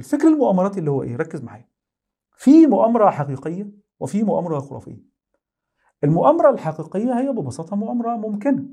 [0.00, 1.68] الفكر المؤامراتي اللي هو إيه؟ ركز معايا.
[2.36, 5.02] في مؤامرة حقيقية وفي مؤامرة خرافية.
[6.04, 8.64] المؤامرة الحقيقية هي ببساطة مؤامرة ممكنة.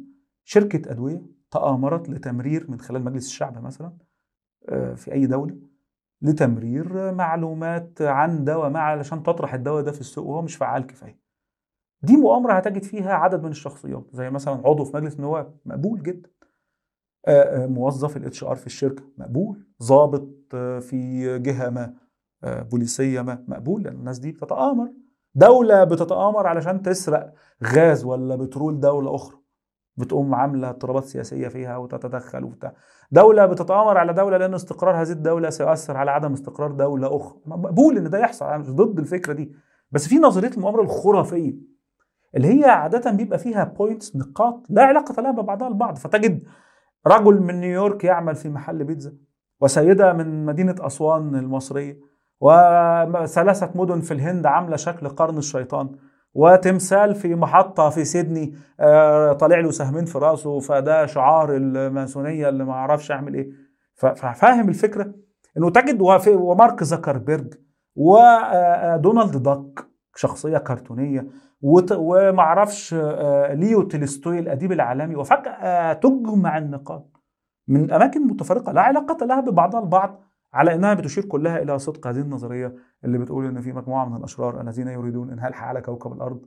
[0.43, 1.21] شركة أدوية
[1.51, 3.97] تآمرت لتمرير من خلال مجلس الشعب مثلا
[4.69, 5.57] آه، في أي دولة
[6.21, 11.20] لتمرير معلومات عن دواء ما علشان تطرح الدواء ده في السوق وهو مش فعال كفاية.
[12.02, 14.07] دي مؤامرة هتجد فيها عدد من الشخصيات.
[14.14, 16.30] زي مثلا عضو في مجلس النواب مقبول جدا.
[17.68, 19.04] موظف ال HR في الشركة.
[19.18, 19.66] مقبول.
[19.84, 21.94] ضابط آه، في جهة ما
[22.44, 23.84] آه، بوليسية ما مقبول.
[23.84, 24.91] لأن الناس دي بتتآمر.
[25.35, 29.38] دولة بتتآمر علشان تسرق غاز ولا بترول دولة أخرى.
[29.98, 32.73] بتقوم عاملة اضطرابات سياسية فيها وتتدخل وبتاع.
[33.12, 37.40] دولة بتتآمر على دولة لأن استقرار هذه الدولة سيؤثر على عدم استقرار دولة أخرى.
[37.46, 38.46] مقبول إن ده يحصل.
[38.46, 39.52] أنا مش ضد الفكرة دي.
[39.91, 41.54] بس في نظرية المؤامرة الخرافية
[42.35, 46.44] اللي هي عادة بيبقى فيها points نقاط لا علاقة لها ببعضها البعض فتجد
[47.07, 49.13] رجل من نيويورك يعمل في محل بيتزا
[49.61, 51.99] وسيدة من مدينة أسوان المصرية
[52.41, 55.89] وثلاثة مدن في الهند عاملة شكل قرن الشيطان
[56.34, 62.63] وتمثال في محطة في سيدني آه، طالع له سهمين في راسه فده شعار الماسونية اللي
[62.65, 63.49] ما أعرفش أعمل إيه.
[63.95, 65.13] ف- ففاهم الفكرة
[65.57, 67.53] إنه تجد ومارك زكربيرج
[67.95, 69.85] ودونالد داك
[70.18, 71.28] شخصية كرتونية
[71.62, 77.22] وت- ومعرفش آه، ليو تولستوي الأديب العالمي وفجأة تجمع النقاط
[77.68, 80.19] من أماكن متفرقة لا علاقة لها ببعضها البعض
[80.53, 82.75] على أنها بتشير كلها إلى صدق هذه النظرية
[83.06, 86.41] اللي بتقول إن في مجموعة من الأشرار الذين يريدون إنهاء الحياة على كوكب آه،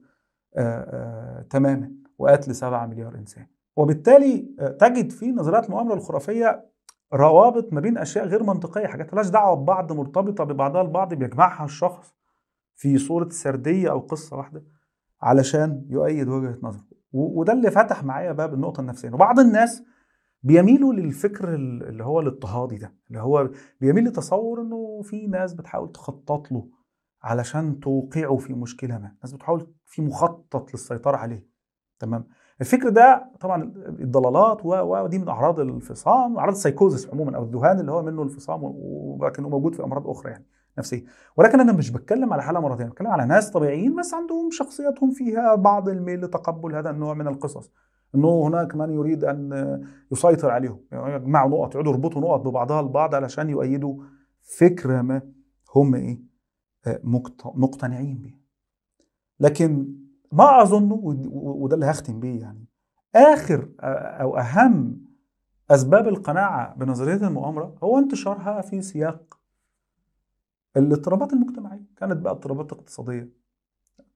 [0.58, 3.46] آه، تماما وقتل سبعة مليار إنسان.
[3.76, 6.64] وبالتالي آه، تجد في نظريات المؤامرة الخرافية
[7.14, 12.14] روابط ما بين أشياء غير منطقية حاجات ملهاش دعوة ببعض مرتبطة ببعضها البعض بيجمعها الشخص
[12.80, 14.62] في صورة سردية أو قصة واحدة
[15.22, 16.84] علشان يؤيد وجهة نظره.
[17.12, 19.10] وده اللي فتح معايا باب النقطة النفسية.
[19.12, 19.82] وبعض الناس
[20.42, 25.92] بيميلوا للفكر ال- اللي هو الاضطهادي ده اللي هو بيميل لتصور إنه في ناس بتحاول
[25.92, 26.68] تخطط له
[27.22, 29.16] علشان توقعه في مشكلة ما.
[29.22, 31.46] ناس بتحاول في مخطط للسيطرة عليه.
[31.98, 32.24] تمام؟
[32.60, 33.62] الفكر ده طبعا
[34.00, 39.16] الضلالات ودي من أعراض الانفصام أعراض السيكوزس عموما أو الذهان اللي هو منه الانفصام و-
[39.20, 40.46] ولكنه موجود في أمراض أخرى يعني.
[40.78, 41.04] نفسيه
[41.36, 45.54] ولكن أنا مش بتكلم على حالة مرضية بتكلم على ناس طبيعيين بس عندهم شخصياتهم فيها
[45.54, 47.70] بعض الميل لتقبل هذا النوع من القصص.
[48.14, 49.50] إنه هناك من يريد أن
[50.12, 54.03] يسيطر عليهم يعني يجمعوا نقط يقعدوا يربطوا نقط ببعضها البعض علشان يؤيدوا
[54.58, 55.22] فكرة ما
[55.76, 56.20] هم إيه؟
[56.87, 58.41] آه، مقت- مقتنعين بيه
[59.41, 59.94] لكن
[60.32, 62.64] ما اظنه ود- وده اللي هختم بيه يعني
[63.14, 63.69] آخر
[64.20, 65.04] أو أهم
[65.70, 69.39] أسباب القناعة بنظرية المؤامرة هو انتشارها في سياق
[70.76, 71.84] الاضطرابات المجتمعية.
[71.97, 73.28] كانت بقى اضطرابات اقتصادية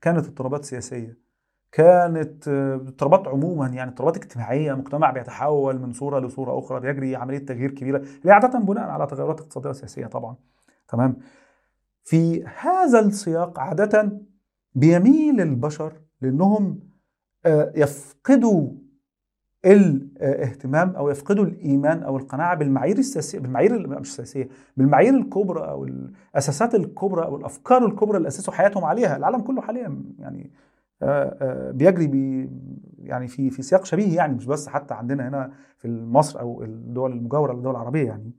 [0.01, 1.17] كانت اضطرابات سياسية
[1.71, 4.73] كانت آه، اضطرابات عموما يعني اضطرابات اجتماعية.
[4.73, 9.39] مجتمع بيتحول من صورة لصورة أخرى بيجري عملية تغيير كبيرة اللي عادة بناء على تغيرات
[9.39, 10.35] اقتصادية وسياسية طبعا.
[10.87, 11.17] تمام؟
[12.03, 14.21] في هذا السياق عادة
[14.75, 16.79] بيميل البشر لأنهم
[17.45, 18.71] آه، يفقدوا
[19.65, 25.85] الاهتمام أو يفقدوا الإيمان أو القناعة بالمعايير السياسية بالمعايير ال- مش السياسيه بالمعايير الكبرى أو
[25.85, 30.51] الأساسات الكبرى أو الأفكار الكبرى اللي أسسوا حياتهم عليها العالم كله حاليا يعني
[31.03, 32.49] آه، آه، بيجري بي
[32.99, 37.11] يعني في في سياق شبيه يعني مش بس حتى عندنا هنا في مصر أو الدول
[37.11, 38.31] المجاورة للدول العربية يعني.